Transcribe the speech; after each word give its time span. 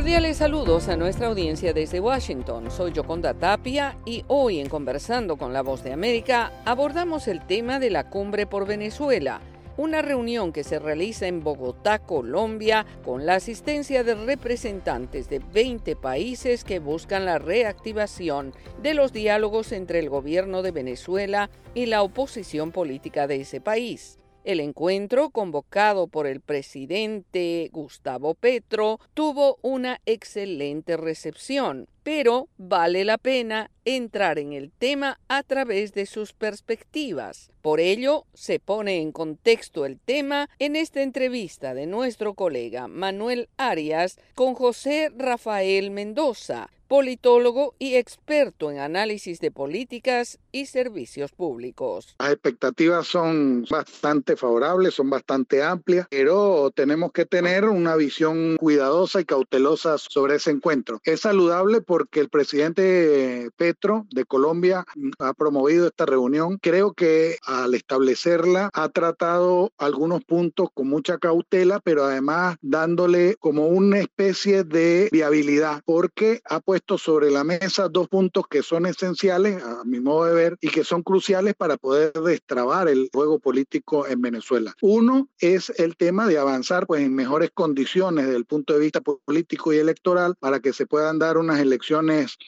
Cordiales 0.00 0.38
saludos 0.38 0.88
a 0.88 0.96
nuestra 0.96 1.26
audiencia 1.26 1.74
desde 1.74 2.00
Washington. 2.00 2.70
Soy 2.70 2.90
Yoconda 2.90 3.34
Tapia 3.34 3.98
y 4.06 4.24
hoy 4.28 4.58
en 4.58 4.70
Conversando 4.70 5.36
con 5.36 5.52
la 5.52 5.60
Voz 5.60 5.84
de 5.84 5.92
América 5.92 6.52
abordamos 6.64 7.28
el 7.28 7.46
tema 7.46 7.78
de 7.78 7.90
la 7.90 8.08
cumbre 8.08 8.46
por 8.46 8.66
Venezuela, 8.66 9.42
una 9.76 10.00
reunión 10.00 10.54
que 10.54 10.64
se 10.64 10.78
realiza 10.78 11.26
en 11.26 11.44
Bogotá, 11.44 11.98
Colombia, 11.98 12.86
con 13.04 13.26
la 13.26 13.34
asistencia 13.34 14.02
de 14.02 14.14
representantes 14.14 15.28
de 15.28 15.38
20 15.38 15.96
países 15.96 16.64
que 16.64 16.78
buscan 16.78 17.26
la 17.26 17.38
reactivación 17.38 18.54
de 18.82 18.94
los 18.94 19.12
diálogos 19.12 19.70
entre 19.70 19.98
el 19.98 20.08
gobierno 20.08 20.62
de 20.62 20.70
Venezuela 20.70 21.50
y 21.74 21.84
la 21.84 22.02
oposición 22.02 22.72
política 22.72 23.26
de 23.26 23.42
ese 23.42 23.60
país. 23.60 24.18
El 24.50 24.58
encuentro, 24.58 25.30
convocado 25.30 26.08
por 26.08 26.26
el 26.26 26.40
presidente 26.40 27.70
Gustavo 27.72 28.34
Petro, 28.34 28.98
tuvo 29.14 29.60
una 29.62 30.00
excelente 30.06 30.96
recepción, 30.96 31.86
pero 32.02 32.48
vale 32.58 33.04
la 33.04 33.18
pena 33.18 33.70
entrar 33.84 34.38
en 34.38 34.52
el 34.52 34.70
tema 34.70 35.18
a 35.28 35.42
través 35.42 35.92
de 35.92 36.06
sus 36.06 36.32
perspectivas. 36.32 37.50
Por 37.62 37.80
ello, 37.80 38.24
se 38.34 38.58
pone 38.58 39.00
en 39.00 39.12
contexto 39.12 39.84
el 39.84 39.98
tema 39.98 40.48
en 40.58 40.76
esta 40.76 41.02
entrevista 41.02 41.74
de 41.74 41.86
nuestro 41.86 42.34
colega 42.34 42.88
Manuel 42.88 43.48
Arias 43.56 44.18
con 44.34 44.54
José 44.54 45.10
Rafael 45.16 45.90
Mendoza, 45.90 46.70
politólogo 46.90 47.76
y 47.78 47.94
experto 47.94 48.68
en 48.68 48.80
análisis 48.80 49.38
de 49.38 49.52
políticas 49.52 50.40
y 50.50 50.66
servicios 50.66 51.30
públicos. 51.30 52.16
Las 52.18 52.32
expectativas 52.32 53.06
son 53.06 53.64
bastante 53.70 54.34
favorables, 54.34 54.94
son 54.94 55.08
bastante 55.08 55.62
amplias, 55.62 56.08
pero 56.10 56.72
tenemos 56.74 57.12
que 57.12 57.26
tener 57.26 57.66
una 57.66 57.94
visión 57.94 58.56
cuidadosa 58.56 59.20
y 59.20 59.24
cautelosa 59.24 59.98
sobre 59.98 60.34
ese 60.34 60.50
encuentro. 60.50 61.00
Es 61.04 61.20
saludable 61.20 61.80
porque 61.90 62.20
el 62.20 62.28
presidente 62.28 63.50
Petro 63.56 64.06
de 64.12 64.24
Colombia 64.24 64.86
ha 65.18 65.34
promovido 65.34 65.88
esta 65.88 66.06
reunión. 66.06 66.56
Creo 66.62 66.92
que 66.92 67.38
al 67.44 67.74
establecerla 67.74 68.70
ha 68.72 68.88
tratado 68.90 69.72
algunos 69.76 70.22
puntos 70.24 70.68
con 70.72 70.86
mucha 70.86 71.18
cautela, 71.18 71.80
pero 71.80 72.04
además 72.04 72.58
dándole 72.62 73.34
como 73.40 73.66
una 73.66 73.98
especie 73.98 74.62
de 74.62 75.08
viabilidad, 75.10 75.82
porque 75.84 76.40
ha 76.44 76.60
puesto 76.60 76.96
sobre 76.96 77.28
la 77.32 77.42
mesa 77.42 77.88
dos 77.88 78.06
puntos 78.06 78.44
que 78.48 78.62
son 78.62 78.86
esenciales, 78.86 79.60
a 79.60 79.82
mi 79.84 79.98
modo 79.98 80.26
de 80.26 80.34
ver, 80.34 80.58
y 80.60 80.68
que 80.68 80.84
son 80.84 81.02
cruciales 81.02 81.54
para 81.56 81.76
poder 81.76 82.12
destrabar 82.12 82.86
el 82.86 83.10
juego 83.12 83.40
político 83.40 84.06
en 84.06 84.22
Venezuela. 84.22 84.76
Uno 84.80 85.28
es 85.40 85.70
el 85.70 85.96
tema 85.96 86.28
de 86.28 86.38
avanzar 86.38 86.86
pues, 86.86 87.02
en 87.02 87.16
mejores 87.16 87.50
condiciones 87.52 88.26
desde 88.26 88.38
el 88.38 88.44
punto 88.44 88.74
de 88.74 88.78
vista 88.78 89.00
político 89.00 89.72
y 89.72 89.78
electoral 89.78 90.36
para 90.38 90.60
que 90.60 90.72
se 90.72 90.86
puedan 90.86 91.18
dar 91.18 91.36
unas 91.36 91.58
elecciones 91.58 91.79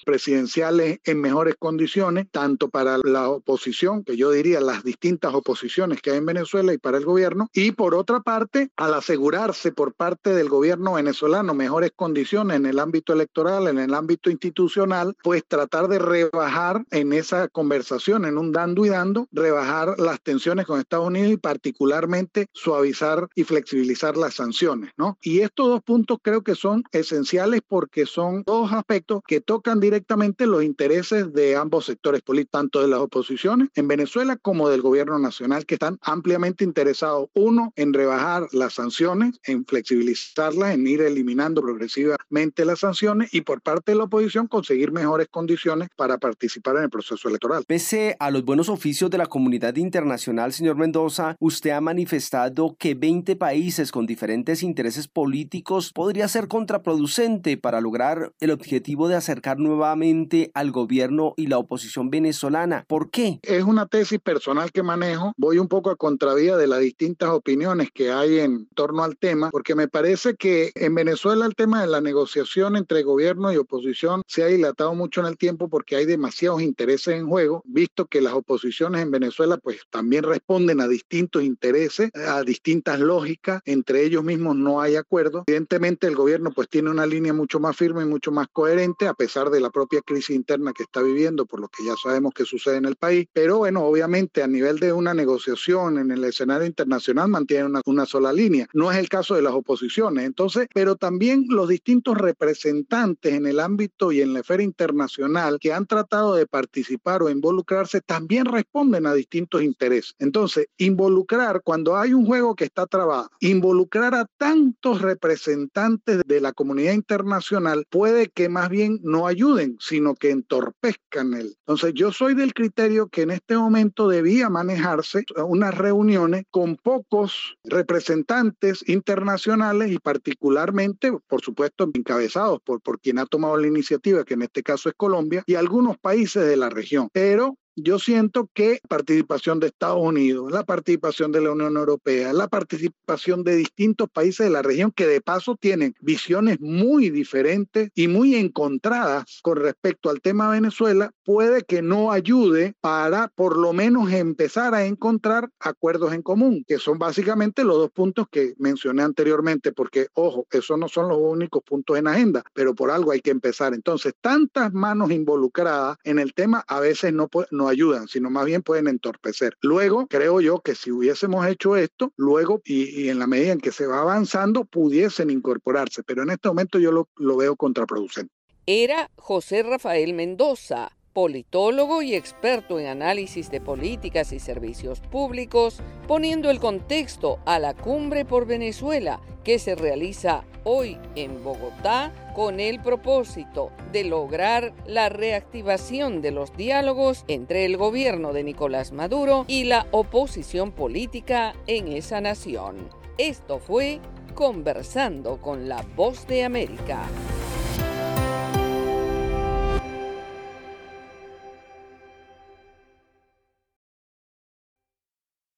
presidenciales 0.05 0.99
en 1.05 1.21
mejores 1.21 1.55
condiciones, 1.59 2.27
tanto 2.31 2.69
para 2.69 2.99
la 2.99 3.29
oposición, 3.29 4.05
que 4.05 4.17
yo 4.17 4.31
diría 4.31 4.61
las 4.61 4.85
distintas 4.85 5.35
oposiciones 5.35 6.01
que 6.01 6.11
hay 6.11 6.19
en 6.19 6.27
Venezuela 6.27 6.73
y 6.73 6.79
para 6.79 6.99
el 6.99 7.05
gobierno, 7.05 7.49
y 7.53 7.73
por 7.73 7.95
otra 7.95 8.21
parte, 8.21 8.71
al 8.77 8.95
asegurarse 8.95 9.73
por 9.73 9.95
parte 9.95 10.35
del 10.35 10.49
gobierno 10.49 10.95
venezolano 10.95 11.55
mejores 11.55 11.93
condiciones 11.95 12.57
en 12.57 12.67
el 12.67 12.79
ámbito 12.79 13.13
electoral, 13.13 13.69
en 13.69 13.79
el 13.79 13.95
ámbito 13.95 14.31
institucional, 14.31 15.17
pues 15.23 15.45
tratar 15.47 15.89
de 15.89 15.99
rebajar 15.99 16.85
en 16.91 17.13
esa 17.13 17.49
conversación, 17.49 18.25
en 18.25 18.39
un 18.39 18.53
dando 18.53 18.85
y 18.85 18.89
dando, 18.89 19.29
rebajar 19.33 19.99
las 19.99 20.21
tensiones 20.21 20.67
con 20.67 20.81
Estados 20.81 21.09
Unidos 21.09 21.33
y 21.33 21.37
particularmente 21.37 22.47
suavizar 22.53 23.29
y 23.35 23.45
flexibilizar 23.45 24.17
las 24.17 24.35
sanciones, 24.35 24.91
¿no? 24.97 25.19
Y 25.23 25.41
estos 25.41 25.69
dos 25.69 25.83
puntos 25.83 26.19
creo 26.23 26.43
que 26.43 26.55
son 26.55 26.85
esenciales 26.93 27.61
porque 27.67 28.07
son 28.07 28.43
dos 28.45 28.73
aspectos 28.73 29.22
que 29.27 29.41
tocan 29.41 29.81
directamente 29.81 30.47
los 30.47 30.63
intereses 30.63 31.33
de 31.33 31.57
ambos 31.57 31.86
sectores 31.86 32.23
políticos, 32.23 32.52
tanto 32.52 32.80
de 32.80 32.89
las 32.89 33.01
oposiciones 33.01 33.69
en 33.74 33.89
Venezuela 33.89 34.36
como 34.36 34.69
del 34.69 34.83
gobierno 34.83 35.19
nacional, 35.19 35.67
que 35.67 35.74
están 35.74 35.98
ampliamente 36.02 36.64
interesados, 36.64 37.29
uno, 37.35 37.73
en 37.77 37.92
rebajar 37.92 38.48
las 38.52 38.74
sanciones, 38.74 39.41
en 39.45 39.64
flexibilizarlas, 39.64 40.74
en 40.74 40.86
ir 40.86 41.02
eliminando 41.02 41.63
progresivamente 41.63 42.64
las 42.64 42.80
sanciones 42.80 43.33
y 43.33 43.42
por 43.42 43.63
parte 43.63 43.92
de 43.92 43.98
la 43.98 44.05
oposición, 44.05 44.47
conseguir 44.47 44.92
mejores 44.92 45.29
condiciones 45.29 45.89
para 45.97 46.18
participar 46.18 46.77
en 46.77 46.85
el 46.85 46.91
proceso 46.91 47.29
electoral. 47.29 47.64
Pese 47.67 48.17
a 48.18 48.30
los 48.30 48.45
buenos 48.45 48.68
oficios 48.68 49.11
de 49.11 49.18
la 49.18 49.27
comunidad 49.27 49.77
internacional, 49.77 50.52
señor 50.52 50.77
Mendoza, 50.77 51.36
usted 51.39 51.70
ha 51.70 51.80
manifestado 51.80 52.77
que 52.79 52.95
20 52.95 53.36
países 53.36 53.92
con 53.92 54.07
diferentes 54.07 54.63
intereses 54.63 55.08
políticos 55.08 55.92
podría 55.92 56.29
ser 56.29 56.48
contraproducente 56.48 57.57
para 57.57 57.80
lograr 57.80 58.33
el 58.41 58.51
objetivo 58.51 59.08
de 59.08 59.11
acercar 59.14 59.58
nuevamente 59.58 60.50
al 60.55 60.70
gobierno 60.70 61.34
y 61.36 61.46
la 61.46 61.58
oposición 61.58 62.11
venezolana. 62.11 62.84
¿Por 62.89 63.11
qué? 63.11 63.40
Es 63.42 63.64
una 63.64 63.86
tesis 63.86 64.20
personal 64.20 64.73
que 64.73 64.83
manejo. 64.83 65.33
Voy 65.36 65.58
un 65.58 65.68
poco 65.68 65.90
a 65.90 65.96
contravía 65.96 66.56
de 66.56 66.67
las 66.67 66.80
distintas 66.80 67.30
opiniones 67.30 67.90
que 67.92 68.11
hay 68.11 68.40
en 68.40 68.67
torno 68.74 69.02
al 69.02 69.17
tema, 69.17 69.50
porque 69.50 69.74
me 69.74 69.89
parece 69.89 70.34
que 70.34 70.73
en 70.74 70.95
Venezuela 70.95 71.46
el 71.46 71.55
tema 71.55 71.80
de 71.80 71.86
la 71.86 72.00
negociación 72.00 72.77
entre 72.77 73.02
gobierno 73.02 73.52
y 73.52 73.56
oposición 73.56 74.23
se 74.27 74.42
ha 74.42 74.46
dilatado 74.46 74.95
mucho 74.95 75.20
en 75.20 75.27
el 75.27 75.36
tiempo 75.36 75.68
porque 75.68 75.96
hay 75.96 76.06
demasiados 76.06 76.62
intereses 76.62 77.17
en 77.17 77.27
juego, 77.27 77.62
visto 77.67 78.06
que 78.06 78.20
las 78.20 78.33
oposiciones 78.33 79.02
en 79.02 79.11
Venezuela 79.11 79.56
pues 79.56 79.80
también 79.90 80.24
responden 80.24 80.80
a 80.80 80.89
distintos 80.89 81.42
intereses, 81.42 82.11
a 82.14 82.42
distintas 82.42 83.00
lógicas, 83.00 83.62
entre 83.64 84.05
ellos 84.05 84.24
mismos 84.24 84.56
no 84.56 84.80
hay 84.80 84.96
acuerdo. 84.96 85.44
Evidentemente 85.46 86.06
el 86.06 86.17
gobierno 86.17 86.50
pues 86.55 86.68
tiene 86.68 86.90
una 86.90 87.06
línea 87.06 87.33
mucho 87.33 87.61
más 87.61 87.77
firme 87.77 88.02
y 88.02 88.06
mucho 88.06 88.33
más 88.33 88.48
coherente 88.52 89.02
a 89.07 89.14
pesar 89.14 89.51
de 89.51 89.61
la 89.61 89.70
propia 89.70 90.01
crisis 90.02 90.36
interna 90.36 90.73
que 90.73 90.83
está 90.85 91.02
viviendo, 91.02 91.46
por 91.46 91.61
lo 91.61 91.68
que 91.68 91.85
ya 91.85 91.95
sabemos 92.02 92.33
que 92.35 92.45
sucede 92.45 92.77
en 92.77 92.85
el 92.85 92.96
país, 92.96 93.27
pero 93.33 93.58
bueno, 93.58 93.85
obviamente 93.85 94.42
a 94.42 94.46
nivel 94.46 94.79
de 94.79 94.92
una 94.92 95.14
negociación 95.14 95.98
en 95.98 96.11
el 96.11 96.24
escenario 96.24 96.67
internacional 96.67 97.29
mantiene 97.29 97.67
una, 97.67 97.80
una 97.86 98.07
sola 98.07 98.33
línea. 98.33 98.67
No 98.73 98.91
es 98.91 98.98
el 98.98 99.08
caso 99.08 99.35
de 99.35 99.42
las 99.42 99.52
oposiciones, 99.52 100.24
entonces, 100.24 100.68
pero 100.74 100.96
también 100.96 101.46
los 101.48 101.68
distintos 101.68 102.18
representantes 102.18 103.35
en 103.35 103.46
el 103.46 103.61
ámbito 103.61 104.12
y 104.12 104.20
en 104.20 104.33
la 104.33 104.41
esfera 104.41 104.62
internacional 104.62 105.58
que 105.61 105.73
han 105.73 105.86
tratado 105.86 106.35
de 106.35 106.46
participar 106.46 107.23
o 107.23 107.30
involucrarse 107.30 108.01
también 108.01 108.46
responden 108.46 109.07
a 109.07 109.14
distintos 109.14 109.62
intereses. 109.62 110.14
Entonces, 110.18 110.67
involucrar 110.79 111.62
cuando 111.64 111.96
hay 111.96 112.12
un 112.12 112.27
juego 112.27 112.55
que 112.55 112.64
está 112.64 112.86
trabado, 112.86 113.30
involucrar 113.41 114.14
a 114.14 114.27
tantos 114.39 115.02
representantes 115.02 116.23
de 116.27 116.41
la 116.41 116.52
comunidad 116.52 116.92
internacional 116.92 117.85
puede 117.91 118.29
que 118.29 118.48
más 118.48 118.68
bien 118.68 118.92
no 119.03 119.27
ayuden, 119.27 119.77
sino 119.80 120.14
que 120.14 120.30
entorpezcan 120.30 121.35
él. 121.35 121.55
Entonces, 121.61 121.92
yo 121.95 122.13
soy 122.13 122.35
del 122.35 122.55
criterio 122.55 123.08
que 123.08 123.23
en 123.23 123.30
este 123.30 123.57
momento 123.57 124.08
debía 124.08 124.48
manejarse 124.48 125.25
unas 125.47 125.77
reuniones 125.77 126.45
con 126.51 126.77
pocos 126.77 127.57
representantes 127.64 128.87
internacionales 128.88 129.91
y 129.91 129.99
particularmente, 129.99 131.12
por 131.26 131.41
supuesto, 131.41 131.91
encabezados 131.94 132.61
por, 132.64 132.81
por 132.81 133.00
quien 133.00 133.19
ha 133.19 133.26
tomado 133.26 133.56
la 133.56 133.67
iniciativa 133.67 134.25
que 134.25 134.35
en 134.35 134.43
este 134.43 134.62
caso 134.62 134.88
es 134.88 134.94
Colombia, 134.97 135.43
y 135.47 135.55
algunos 135.55 135.99
países 135.99 136.47
de 136.47 136.56
la 136.56 136.69
región. 136.69 137.09
Pero 137.12 137.56
yo 137.77 137.99
siento 137.99 138.50
que 138.53 138.81
participación 138.88 139.61
de 139.61 139.69
Estados 139.69 140.00
Unidos, 140.00 140.53
la 140.53 140.65
participación 140.65 141.33
de 141.33 141.41
la 141.41 141.53
Unión 141.53 141.77
Europea, 141.77 142.33
la 142.33 142.49
participación 142.49 143.44
de 143.44 143.56
distintos 143.56 144.09
países 144.11 144.47
de 144.47 144.53
la 144.53 144.62
región 144.62 144.93
que 144.93 145.06
de 145.06 145.21
paso 145.21 145.56
tienen 145.59 145.94
visiones 146.00 146.61
muy 146.61 147.11
diferentes 147.11 147.91
y 147.94 148.09
muy 148.09 148.37
encontradas 148.37 149.41
con 149.43 149.56
respecto 149.56 150.11
al 150.11 150.21
tema 150.21 150.50
Venezuela, 150.50 151.12
puede 151.25 151.62
que 151.62 151.83
no 151.83 152.12
ayude 152.12 152.75
para 152.81 153.29
por 153.29 153.56
lo 153.56 153.73
menos 153.73 154.12
empezar 154.12 154.75
a 154.75 154.85
encontrar 154.85 155.50
acuerdos 155.61 156.12
en 156.12 156.23
común, 156.23 156.65
que 156.67 156.79
son 156.79 156.99
básicamente 156.99 157.65
los 157.65 157.77
dos 157.77 157.91
puntos 157.91 158.27
que 158.31 158.55
mencioné 158.59 159.03
anteriormente, 159.03 159.73
porque 159.73 160.09
ojo, 160.15 160.47
esos 160.51 160.79
no 160.79 160.89
son 160.89 161.09
los 161.09 161.19
únicos 161.19 161.63
puntos 161.63 161.97
en 161.97 162.07
agenda, 162.07 162.45
pero 162.53 162.75
por 162.75 162.91
algo 162.91 163.13
hay 163.13 163.21
que 163.21 163.31
empezar. 163.31 163.75
Entonces, 163.75 164.13
tantas 164.21 164.73
manos 164.73 165.11
involucradas 165.11 165.99
en 166.05 166.19
el 166.19 166.35
tema 166.35 166.65
a 166.67 166.81
veces 166.81 167.13
no, 167.13 167.29
no 167.51 167.62
ayudan, 167.69 168.09
sino 168.09 168.31
más 168.31 168.44
bien 168.44 168.62
pueden 168.62 168.88
entorpecer. 168.88 169.56
Luego, 169.61 170.06
creo 170.06 170.41
yo 170.41 170.61
que 170.61 170.75
si 170.75 170.91
hubiésemos 170.91 171.47
hecho 171.47 171.76
esto, 171.76 172.12
luego 172.17 172.61
y, 172.64 173.09
en 173.09 173.19
la 173.19 173.26
medida 173.26 173.53
en 173.53 173.61
que 173.61 173.73
se 173.73 173.87
va 173.87 174.00
avanzando, 174.00 174.64
pudiesen 174.64 175.31
incorporarse, 175.31 176.03
pero 176.03 176.23
en 176.23 176.31
este 176.31 176.49
momento 176.49 176.79
yo 176.79 176.93
lo, 176.93 177.09
lo 177.17 177.37
veo 177.37 177.56
contraproducente. 177.56 178.32
Era 178.67 179.11
José 179.17 179.62
Rafael 179.62 180.14
Mendoza 180.14 180.93
politólogo 181.12 182.03
y 182.03 182.14
experto 182.14 182.79
en 182.79 182.87
análisis 182.87 183.50
de 183.50 183.61
políticas 183.61 184.32
y 184.32 184.38
servicios 184.38 185.00
públicos, 185.00 185.81
poniendo 186.08 186.50
el 186.50 186.58
contexto 186.58 187.38
a 187.44 187.58
la 187.58 187.75
cumbre 187.75 188.25
por 188.25 188.47
Venezuela 188.47 189.20
que 189.44 189.58
se 189.58 189.75
realiza 189.75 190.44
hoy 190.65 190.99
en 191.15 191.43
Bogotá 191.43 192.12
con 192.34 192.61
el 192.61 192.81
propósito 192.81 193.70
de 193.93 194.05
lograr 194.05 194.73
la 194.87 195.08
reactivación 195.08 196.23
de 196.23 196.31
los 196.31 196.56
diálogos 196.56 197.25
entre 197.29 197.64
el 197.64 197.76
gobierno 197.76 198.32
de 198.32 198.44
Nicolás 198.44 198.93
Maduro 198.93 199.44
y 199.49 199.64
la 199.64 199.87
oposición 199.90 200.73
política 200.73 201.55
en 201.67 201.88
esa 201.88 202.20
nación. 202.20 202.88
Esto 203.19 203.58
fue 203.58 204.00
Conversando 204.34 205.40
con 205.40 205.69
la 205.69 205.84
Voz 205.94 206.26
de 206.26 206.44
América. 206.44 207.06